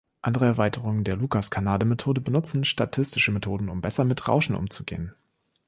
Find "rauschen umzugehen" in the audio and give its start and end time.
4.27-5.13